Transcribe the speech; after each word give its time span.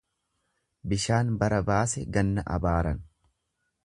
Bishaan 0.93 1.29
bara 1.43 1.59
baase 1.69 2.05
ganna 2.15 2.47
abaaran. 2.57 3.05